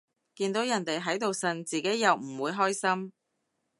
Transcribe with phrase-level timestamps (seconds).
[0.33, 3.13] 見到人哋喺度呻，自己又唔會開心